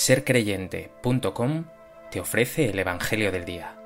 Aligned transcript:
sercreyente.com 0.00 1.64
te 2.10 2.20
ofrece 2.20 2.70
el 2.70 2.78
Evangelio 2.78 3.30
del 3.30 3.44
Día. 3.44 3.76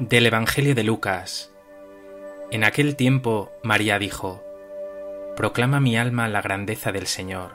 Del 0.00 0.26
Evangelio 0.26 0.74
de 0.74 0.82
Lucas. 0.82 1.52
En 2.50 2.64
aquel 2.64 2.96
tiempo 2.96 3.52
María 3.62 4.00
dijo, 4.00 4.42
Proclama 5.36 5.78
mi 5.78 5.96
alma 5.96 6.26
la 6.26 6.42
grandeza 6.42 6.90
del 6.90 7.06
Señor, 7.06 7.52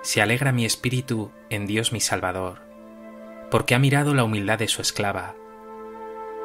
se 0.00 0.22
alegra 0.22 0.50
mi 0.52 0.64
espíritu 0.64 1.30
en 1.50 1.66
Dios 1.66 1.92
mi 1.92 2.00
Salvador 2.00 2.67
porque 3.50 3.74
ha 3.74 3.78
mirado 3.78 4.14
la 4.14 4.24
humildad 4.24 4.58
de 4.58 4.68
su 4.68 4.82
esclava. 4.82 5.34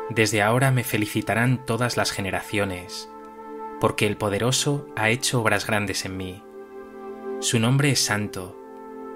Desde 0.09 0.41
ahora 0.41 0.71
me 0.71 0.83
felicitarán 0.83 1.65
todas 1.65 1.97
las 1.97 2.11
generaciones, 2.11 3.09
porque 3.79 4.07
el 4.07 4.17
poderoso 4.17 4.87
ha 4.95 5.09
hecho 5.09 5.41
obras 5.41 5.65
grandes 5.65 6.05
en 6.05 6.17
mí. 6.17 6.43
Su 7.39 7.59
nombre 7.59 7.91
es 7.91 7.99
santo, 7.99 8.57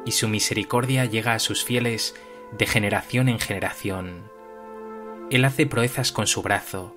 y 0.06 0.12
su 0.12 0.28
misericordia 0.28 1.06
llega 1.06 1.34
a 1.34 1.40
sus 1.40 1.64
fieles 1.64 2.16
de 2.58 2.66
generación 2.66 3.30
en 3.30 3.40
generación. 3.40 4.24
Él 5.30 5.44
hace 5.46 5.66
proezas 5.66 6.12
con 6.12 6.28
su 6.28 6.42
brazo, 6.42 6.96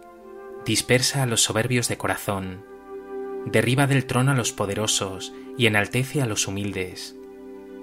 dispersa 0.64 1.22
a 1.22 1.26
los 1.26 1.42
soberbios 1.42 1.88
de 1.88 1.96
corazón, 1.96 2.64
derriba 3.46 3.86
del 3.86 4.06
trono 4.06 4.32
a 4.32 4.34
los 4.34 4.52
poderosos 4.52 5.32
y 5.56 5.66
enaltece 5.66 6.22
a 6.22 6.26
los 6.26 6.46
humildes. 6.46 7.16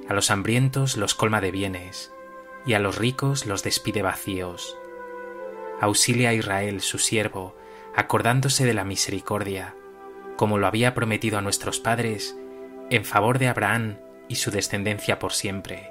A 0.07 0.13
los 0.13 0.31
hambrientos 0.31 0.95
los 0.95 1.15
colma 1.15 1.41
de 1.41 1.51
bienes 1.51 2.13
y 2.67 2.73
a 2.73 2.79
los 2.79 2.97
ricos 2.97 3.45
los 3.45 3.63
despide 3.63 4.01
vacíos. 4.03 4.77
Auxilia 5.79 6.29
a 6.29 6.33
Israel, 6.33 6.81
su 6.81 6.99
siervo, 6.99 7.55
acordándose 7.95 8.65
de 8.65 8.73
la 8.73 8.83
misericordia, 8.83 9.73
como 10.35 10.57
lo 10.57 10.67
había 10.67 10.93
prometido 10.93 11.37
a 11.37 11.41
nuestros 11.41 11.79
padres, 11.79 12.35
en 12.89 13.05
favor 13.05 13.39
de 13.39 13.47
Abraham 13.47 13.97
y 14.27 14.35
su 14.35 14.51
descendencia 14.51 15.17
por 15.17 15.33
siempre. 15.33 15.89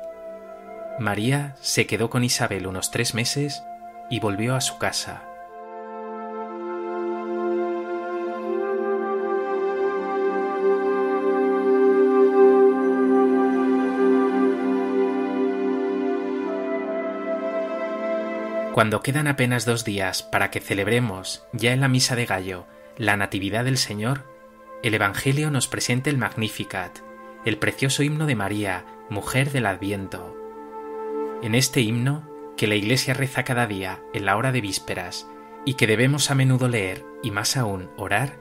María 0.98 1.56
se 1.60 1.86
quedó 1.86 2.10
con 2.10 2.24
Isabel 2.24 2.66
unos 2.66 2.90
tres 2.90 3.14
meses 3.14 3.62
y 4.11 4.20
volvió 4.20 4.55
a 4.55 4.61
su 4.61 4.78
casa. 4.78 5.24
Cuando 18.77 19.00
quedan 19.00 19.27
apenas 19.27 19.64
dos 19.64 19.86
días 19.86 20.22
para 20.22 20.50
que 20.50 20.60
celebremos, 20.60 21.46
ya 21.55 21.72
en 21.72 21.80
la 21.80 21.88
misa 21.88 22.14
de 22.14 22.27
gallo, 22.27 22.66
la 22.98 23.16
Natividad 23.16 23.64
del 23.64 23.78
Señor, 23.78 24.24
el 24.83 24.92
Evangelio 24.92 25.50
nos 25.50 25.66
presenta 25.66 26.10
el 26.10 26.18
Magnificat, 26.18 26.98
el 27.46 27.56
precioso 27.56 28.02
himno 28.02 28.27
de 28.27 28.34
María, 28.34 28.84
mujer 29.08 29.50
del 29.50 29.64
Adviento. 29.64 30.36
En 31.42 31.55
este 31.55 31.80
himno, 31.80 32.28
que 32.58 32.66
la 32.66 32.74
Iglesia 32.74 33.14
reza 33.14 33.44
cada 33.44 33.66
día 33.66 34.02
en 34.12 34.27
la 34.27 34.36
hora 34.36 34.52
de 34.52 34.60
vísperas 34.60 35.27
y 35.64 35.72
que 35.72 35.86
debemos 35.86 36.30
a 36.30 36.34
menudo 36.34 36.68
leer 36.68 37.02
y 37.22 37.30
más 37.30 37.56
aún 37.56 37.88
orar, 37.96 38.36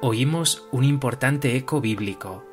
oímos 0.00 0.68
un 0.70 0.84
importante 0.84 1.56
eco 1.56 1.80
bíblico. 1.80 2.46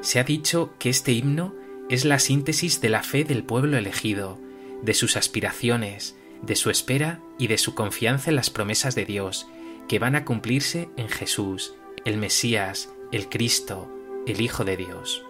Se 0.00 0.18
ha 0.18 0.24
dicho 0.24 0.72
que 0.78 0.88
este 0.88 1.12
himno 1.12 1.54
es 1.90 2.06
la 2.06 2.18
síntesis 2.18 2.80
de 2.80 2.88
la 2.88 3.02
fe 3.02 3.24
del 3.24 3.44
pueblo 3.44 3.76
elegido, 3.76 4.38
de 4.80 4.94
sus 4.94 5.18
aspiraciones, 5.18 6.17
de 6.42 6.56
su 6.56 6.70
espera 6.70 7.20
y 7.38 7.46
de 7.46 7.58
su 7.58 7.74
confianza 7.74 8.30
en 8.30 8.36
las 8.36 8.50
promesas 8.50 8.94
de 8.94 9.04
Dios, 9.04 9.48
que 9.88 9.98
van 9.98 10.16
a 10.16 10.24
cumplirse 10.24 10.88
en 10.96 11.08
Jesús, 11.08 11.74
el 12.04 12.16
Mesías, 12.16 12.92
el 13.12 13.28
Cristo, 13.28 13.90
el 14.26 14.40
Hijo 14.40 14.64
de 14.64 14.76
Dios. 14.76 15.24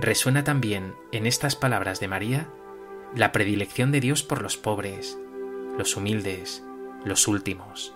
Resuena 0.00 0.44
también 0.44 0.94
en 1.12 1.26
estas 1.26 1.56
palabras 1.56 2.00
de 2.00 2.08
María 2.08 2.48
la 3.14 3.30
predilección 3.30 3.92
de 3.92 4.00
Dios 4.00 4.22
por 4.22 4.42
los 4.42 4.56
pobres, 4.56 5.16
los 5.78 5.96
humildes, 5.96 6.64
los 7.04 7.28
últimos. 7.28 7.94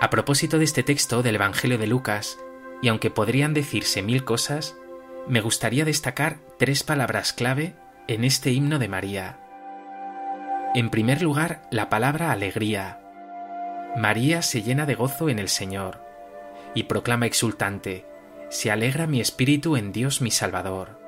A 0.00 0.08
propósito 0.08 0.58
de 0.58 0.64
este 0.64 0.82
texto 0.82 1.22
del 1.22 1.34
Evangelio 1.34 1.76
de 1.76 1.86
Lucas, 1.86 2.38
y 2.80 2.88
aunque 2.88 3.10
podrían 3.10 3.52
decirse 3.52 4.00
mil 4.00 4.24
cosas, 4.24 4.79
me 5.28 5.40
gustaría 5.40 5.84
destacar 5.84 6.38
tres 6.58 6.82
palabras 6.82 7.32
clave 7.32 7.74
en 8.08 8.24
este 8.24 8.50
himno 8.50 8.78
de 8.78 8.88
María. 8.88 9.38
En 10.74 10.90
primer 10.90 11.22
lugar, 11.22 11.62
la 11.70 11.88
palabra 11.88 12.32
alegría. 12.32 13.00
María 13.96 14.42
se 14.42 14.62
llena 14.62 14.86
de 14.86 14.94
gozo 14.94 15.28
en 15.28 15.38
el 15.38 15.48
Señor 15.48 16.00
y 16.74 16.84
proclama 16.84 17.26
exultante, 17.26 18.06
se 18.48 18.70
alegra 18.70 19.06
mi 19.06 19.20
espíritu 19.20 19.76
en 19.76 19.92
Dios 19.92 20.20
mi 20.20 20.30
Salvador. 20.30 21.00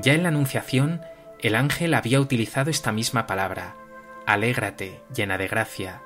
Ya 0.00 0.14
en 0.14 0.22
la 0.22 0.28
Anunciación, 0.28 1.02
el 1.40 1.54
ángel 1.54 1.94
había 1.94 2.20
utilizado 2.20 2.70
esta 2.70 2.92
misma 2.92 3.26
palabra, 3.26 3.76
alégrate, 4.26 5.00
llena 5.14 5.38
de 5.38 5.48
gracia. 5.48 6.02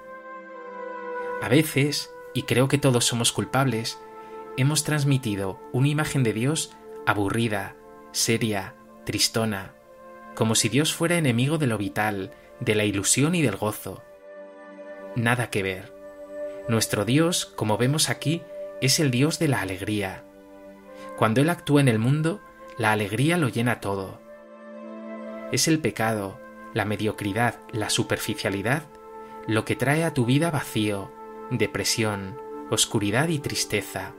A 1.42 1.48
veces, 1.48 2.10
y 2.34 2.42
creo 2.44 2.68
que 2.68 2.78
todos 2.78 3.04
somos 3.04 3.32
culpables, 3.32 3.98
hemos 4.56 4.84
transmitido 4.84 5.58
una 5.72 5.88
imagen 5.88 6.22
de 6.22 6.32
Dios 6.32 6.72
aburrida, 7.06 7.76
seria, 8.12 8.74
tristona, 9.04 9.74
como 10.34 10.54
si 10.54 10.68
Dios 10.68 10.94
fuera 10.94 11.16
enemigo 11.16 11.58
de 11.58 11.66
lo 11.66 11.78
vital, 11.78 12.32
de 12.60 12.74
la 12.74 12.84
ilusión 12.84 13.34
y 13.34 13.42
del 13.42 13.56
gozo. 13.56 14.02
Nada 15.16 15.50
que 15.50 15.62
ver. 15.62 15.92
Nuestro 16.68 17.04
Dios, 17.04 17.46
como 17.46 17.76
vemos 17.76 18.08
aquí, 18.08 18.42
es 18.80 19.00
el 19.00 19.10
Dios 19.10 19.38
de 19.38 19.48
la 19.48 19.60
alegría. 19.60 20.24
Cuando 21.16 21.40
Él 21.40 21.50
actúa 21.50 21.80
en 21.80 21.88
el 21.88 21.98
mundo, 21.98 22.40
la 22.78 22.92
alegría 22.92 23.36
lo 23.36 23.48
llena 23.48 23.80
todo. 23.80 24.20
Es 25.50 25.68
el 25.68 25.80
pecado, 25.80 26.40
la 26.72 26.84
mediocridad, 26.84 27.58
la 27.72 27.90
superficialidad, 27.90 28.84
lo 29.46 29.64
que 29.64 29.76
trae 29.76 30.04
a 30.04 30.14
tu 30.14 30.24
vida 30.24 30.50
vacío, 30.50 31.10
depresión, 31.50 32.38
oscuridad 32.70 33.28
y 33.28 33.38
tristeza 33.38 34.14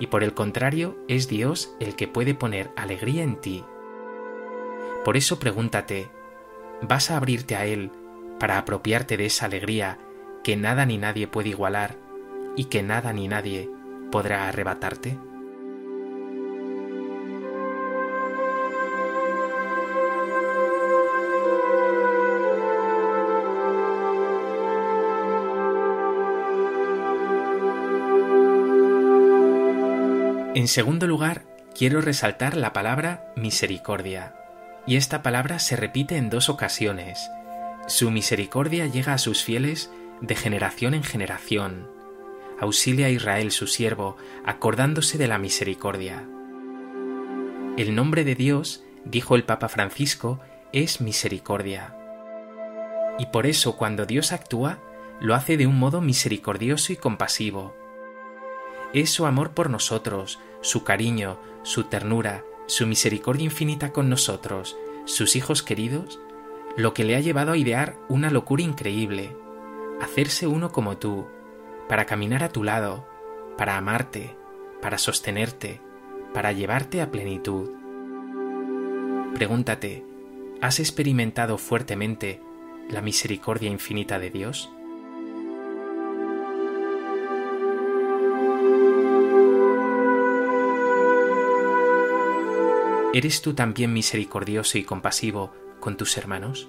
y 0.00 0.08
por 0.08 0.24
el 0.24 0.34
contrario 0.34 0.96
es 1.06 1.28
Dios 1.28 1.76
el 1.78 1.94
que 1.94 2.08
puede 2.08 2.34
poner 2.34 2.72
alegría 2.74 3.22
en 3.22 3.36
ti. 3.36 3.64
Por 5.04 5.16
eso 5.16 5.38
pregúntate, 5.38 6.10
¿vas 6.82 7.10
a 7.10 7.16
abrirte 7.16 7.54
a 7.54 7.66
Él 7.66 7.92
para 8.40 8.58
apropiarte 8.58 9.16
de 9.16 9.26
esa 9.26 9.46
alegría 9.46 9.98
que 10.42 10.56
nada 10.56 10.86
ni 10.86 10.98
nadie 10.98 11.28
puede 11.28 11.50
igualar 11.50 11.96
y 12.56 12.64
que 12.64 12.82
nada 12.82 13.12
ni 13.12 13.28
nadie 13.28 13.70
podrá 14.10 14.48
arrebatarte? 14.48 15.18
En 30.52 30.66
segundo 30.66 31.06
lugar, 31.06 31.44
quiero 31.78 32.00
resaltar 32.00 32.56
la 32.56 32.72
palabra 32.72 33.32
misericordia. 33.36 34.34
Y 34.84 34.96
esta 34.96 35.22
palabra 35.22 35.60
se 35.60 35.76
repite 35.76 36.16
en 36.16 36.28
dos 36.28 36.48
ocasiones. 36.48 37.30
Su 37.86 38.10
misericordia 38.10 38.86
llega 38.86 39.14
a 39.14 39.18
sus 39.18 39.44
fieles 39.44 39.92
de 40.20 40.34
generación 40.34 40.94
en 40.94 41.04
generación. 41.04 41.88
Auxilia 42.58 43.06
a 43.06 43.10
Israel 43.10 43.52
su 43.52 43.68
siervo, 43.68 44.16
acordándose 44.44 45.18
de 45.18 45.28
la 45.28 45.38
misericordia. 45.38 46.26
El 47.76 47.94
nombre 47.94 48.24
de 48.24 48.34
Dios, 48.34 48.82
dijo 49.04 49.36
el 49.36 49.44
Papa 49.44 49.68
Francisco, 49.68 50.40
es 50.72 51.00
misericordia. 51.00 51.94
Y 53.20 53.26
por 53.26 53.46
eso 53.46 53.76
cuando 53.76 54.04
Dios 54.04 54.32
actúa, 54.32 54.80
lo 55.20 55.36
hace 55.36 55.56
de 55.56 55.68
un 55.68 55.78
modo 55.78 56.00
misericordioso 56.00 56.92
y 56.92 56.96
compasivo 56.96 57.79
es 58.92 59.10
su 59.10 59.26
amor 59.26 59.52
por 59.52 59.70
nosotros, 59.70 60.38
su 60.60 60.84
cariño, 60.84 61.38
su 61.62 61.84
ternura, 61.84 62.44
su 62.66 62.86
misericordia 62.86 63.44
infinita 63.44 63.92
con 63.92 64.08
nosotros, 64.08 64.76
sus 65.04 65.36
hijos 65.36 65.62
queridos, 65.62 66.20
lo 66.76 66.94
que 66.94 67.04
le 67.04 67.16
ha 67.16 67.20
llevado 67.20 67.52
a 67.52 67.56
idear 67.56 67.98
una 68.08 68.30
locura 68.30 68.62
increíble, 68.62 69.36
hacerse 70.00 70.46
uno 70.46 70.72
como 70.72 70.98
tú, 70.98 71.26
para 71.88 72.06
caminar 72.06 72.42
a 72.42 72.48
tu 72.50 72.62
lado, 72.62 73.06
para 73.56 73.76
amarte, 73.76 74.36
para 74.80 74.98
sostenerte, 74.98 75.80
para 76.32 76.52
llevarte 76.52 77.02
a 77.02 77.10
plenitud. 77.10 77.70
Pregúntate, 79.34 80.04
¿has 80.60 80.80
experimentado 80.80 81.58
fuertemente 81.58 82.40
la 82.88 83.02
misericordia 83.02 83.70
infinita 83.70 84.18
de 84.18 84.30
Dios? 84.30 84.70
¿Eres 93.12 93.42
tú 93.42 93.54
también 93.54 93.92
misericordioso 93.92 94.78
y 94.78 94.84
compasivo 94.84 95.52
con 95.80 95.96
tus 95.96 96.16
hermanos? 96.16 96.68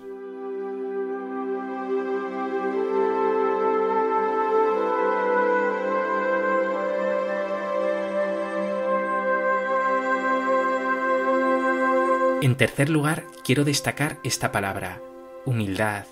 En 12.41 12.55
tercer 12.57 12.89
lugar, 12.89 13.23
quiero 13.43 13.63
destacar 13.63 14.17
esta 14.23 14.51
palabra, 14.51 14.99
humildad, 15.45 16.05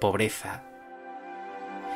pobreza. 0.00 0.64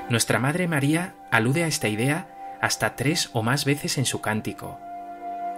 Nuestra 0.08 0.38
Madre 0.38 0.68
María 0.68 1.16
alude 1.32 1.64
a 1.64 1.66
esta 1.66 1.88
idea 1.88 2.58
hasta 2.60 2.94
tres 2.94 3.30
o 3.32 3.42
más 3.42 3.64
veces 3.64 3.98
en 3.98 4.04
su 4.04 4.20
cántico. 4.20 4.78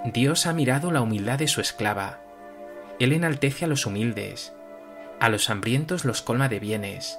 Dios 0.05 0.47
ha 0.47 0.55
mirado 0.55 0.91
la 0.91 1.03
humildad 1.03 1.39
de 1.39 1.47
su 1.47 1.61
esclava. 1.61 2.22
Él 2.99 3.13
enaltece 3.13 3.65
a 3.65 3.69
los 3.69 3.87
humildes, 3.87 4.53
a 5.21 5.29
los 5.29 5.51
hambrientos 5.51 6.05
los 6.05 6.23
colma 6.23 6.49
de 6.49 6.61
bienes, 6.61 7.19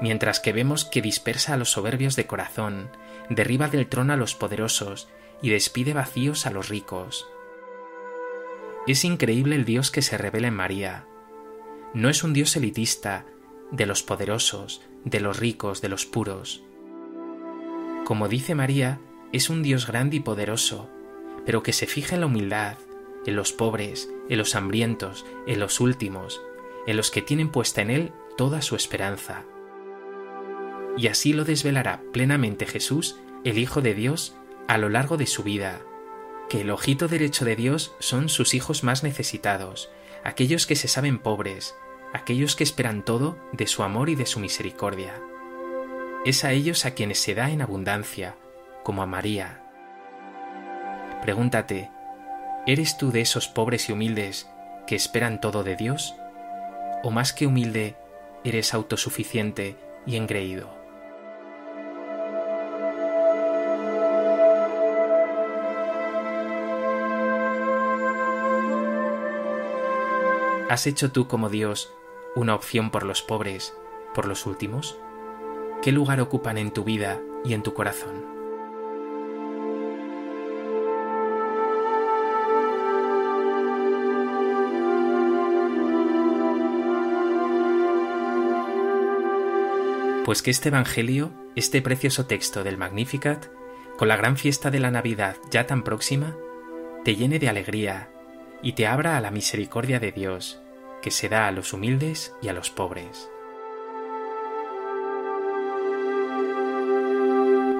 mientras 0.00 0.40
que 0.40 0.52
vemos 0.52 0.84
que 0.84 1.02
dispersa 1.02 1.54
a 1.54 1.56
los 1.56 1.70
soberbios 1.70 2.16
de 2.16 2.26
corazón, 2.26 2.90
derriba 3.28 3.68
del 3.68 3.86
trono 3.86 4.12
a 4.12 4.16
los 4.16 4.34
poderosos 4.34 5.08
y 5.42 5.50
despide 5.50 5.92
vacíos 5.92 6.46
a 6.46 6.50
los 6.50 6.68
ricos. 6.68 7.26
Es 8.86 9.04
increíble 9.04 9.56
el 9.56 9.64
Dios 9.64 9.90
que 9.90 10.02
se 10.02 10.16
revela 10.16 10.48
en 10.48 10.54
María. 10.54 11.06
No 11.92 12.08
es 12.08 12.22
un 12.22 12.32
Dios 12.32 12.54
elitista, 12.56 13.24
de 13.72 13.86
los 13.86 14.02
poderosos, 14.02 14.82
de 15.04 15.20
los 15.20 15.38
ricos, 15.38 15.80
de 15.80 15.88
los 15.88 16.06
puros. 16.06 16.62
Como 18.04 18.28
dice 18.28 18.54
María, 18.54 19.00
es 19.32 19.50
un 19.50 19.62
Dios 19.62 19.86
grande 19.86 20.16
y 20.16 20.20
poderoso, 20.20 20.88
pero 21.44 21.62
que 21.62 21.72
se 21.72 21.86
fija 21.86 22.14
en 22.14 22.20
la 22.20 22.26
humildad, 22.26 22.76
en 23.26 23.36
los 23.36 23.52
pobres, 23.52 24.08
en 24.28 24.38
los 24.38 24.54
hambrientos, 24.54 25.26
en 25.46 25.60
los 25.60 25.80
últimos, 25.80 26.40
en 26.86 26.96
los 26.96 27.10
que 27.10 27.22
tienen 27.22 27.50
puesta 27.50 27.82
en 27.82 27.90
Él 27.90 28.12
toda 28.36 28.62
su 28.62 28.76
esperanza. 28.76 29.44
Y 30.96 31.08
así 31.08 31.32
lo 31.32 31.44
desvelará 31.44 32.02
plenamente 32.12 32.66
Jesús, 32.66 33.16
el 33.44 33.58
Hijo 33.58 33.82
de 33.82 33.94
Dios, 33.94 34.34
a 34.68 34.78
lo 34.78 34.88
largo 34.88 35.16
de 35.16 35.26
su 35.26 35.42
vida 35.42 35.80
que 36.48 36.60
el 36.60 36.70
ojito 36.70 37.08
derecho 37.08 37.44
de 37.44 37.56
Dios 37.56 37.94
son 37.98 38.28
sus 38.28 38.54
hijos 38.54 38.84
más 38.84 39.02
necesitados, 39.02 39.90
aquellos 40.24 40.66
que 40.66 40.76
se 40.76 40.88
saben 40.88 41.18
pobres, 41.18 41.74
aquellos 42.12 42.56
que 42.56 42.64
esperan 42.64 43.04
todo 43.04 43.36
de 43.52 43.66
su 43.66 43.82
amor 43.82 44.08
y 44.08 44.14
de 44.14 44.26
su 44.26 44.38
misericordia. 44.38 45.20
Es 46.24 46.44
a 46.44 46.52
ellos 46.52 46.84
a 46.84 46.92
quienes 46.92 47.18
se 47.18 47.34
da 47.34 47.50
en 47.50 47.62
abundancia, 47.62 48.36
como 48.84 49.02
a 49.02 49.06
María. 49.06 49.62
Pregúntate, 51.22 51.90
¿eres 52.66 52.98
tú 52.98 53.12
de 53.12 53.20
esos 53.20 53.46
pobres 53.46 53.88
y 53.88 53.92
humildes 53.92 54.48
que 54.86 54.96
esperan 54.96 55.40
todo 55.40 55.62
de 55.62 55.76
Dios? 55.76 56.16
¿O 57.04 57.10
más 57.10 57.32
que 57.32 57.46
humilde, 57.46 57.96
eres 58.44 58.74
autosuficiente 58.74 59.76
y 60.04 60.16
engreído? 60.16 60.74
¿Has 70.68 70.88
hecho 70.88 71.12
tú 71.12 71.28
como 71.28 71.48
Dios 71.48 71.92
una 72.34 72.56
opción 72.56 72.90
por 72.90 73.04
los 73.04 73.22
pobres, 73.22 73.72
por 74.12 74.26
los 74.26 74.44
últimos? 74.46 74.98
¿Qué 75.82 75.92
lugar 75.92 76.20
ocupan 76.20 76.58
en 76.58 76.72
tu 76.72 76.82
vida 76.82 77.20
y 77.44 77.54
en 77.54 77.62
tu 77.62 77.72
corazón? 77.72 78.35
Pues 90.26 90.42
que 90.42 90.50
este 90.50 90.70
Evangelio, 90.70 91.30
este 91.54 91.80
precioso 91.80 92.26
texto 92.26 92.64
del 92.64 92.78
Magnificat, 92.78 93.46
con 93.96 94.08
la 94.08 94.16
gran 94.16 94.36
fiesta 94.36 94.72
de 94.72 94.80
la 94.80 94.90
Navidad 94.90 95.36
ya 95.52 95.68
tan 95.68 95.84
próxima, 95.84 96.34
te 97.04 97.14
llene 97.14 97.38
de 97.38 97.48
alegría, 97.48 98.10
y 98.60 98.72
te 98.72 98.88
abra 98.88 99.16
a 99.16 99.20
la 99.20 99.30
misericordia 99.30 100.00
de 100.00 100.10
Dios, 100.10 100.60
que 101.00 101.12
se 101.12 101.28
da 101.28 101.46
a 101.46 101.52
los 101.52 101.72
humildes 101.72 102.34
y 102.42 102.48
a 102.48 102.52
los 102.52 102.70
pobres. 102.70 103.30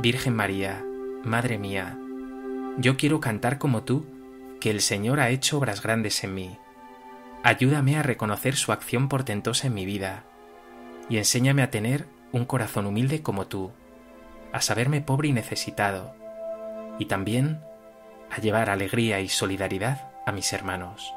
Virgen 0.01 0.37
María, 0.37 0.85
Madre 1.25 1.59
mía, 1.59 1.99
yo 2.79 2.97
quiero 2.97 3.19
cantar 3.19 3.59
como 3.59 3.83
tú, 3.83 4.07
que 4.61 4.71
el 4.71 4.83
Señor 4.83 5.19
ha 5.19 5.31
hecho 5.31 5.59
obras 5.59 5.83
grandes 5.83 6.23
en 6.23 6.35
mí. 6.37 6.57
Ayúdame 7.43 7.97
a 7.97 8.05
reconocer 8.05 8.55
su 8.55 8.71
acción 8.71 9.09
portentosa 9.09 9.67
en 9.67 9.75
mi 9.75 9.85
vida, 9.85 10.23
y 11.09 11.17
enséñame 11.19 11.63
a 11.63 11.73
tener 11.73 12.15
un 12.37 12.45
corazón 12.45 12.87
humilde 12.87 13.23
como 13.23 13.47
tú, 13.47 13.73
a 14.53 14.61
saberme 14.61 15.01
pobre 15.01 15.29
y 15.29 15.33
necesitado, 15.33 16.15
y 16.99 17.07
también 17.07 17.61
a 18.31 18.41
llevar 18.41 18.71
alegría 18.71 19.21
y 19.21 19.29
solidaridad 19.29 20.11
a 20.27 20.33
mis 20.33 20.53
hermanos. 20.53 21.13